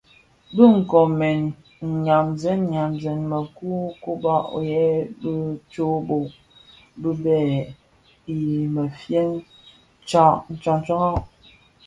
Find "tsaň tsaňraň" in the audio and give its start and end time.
10.07-11.15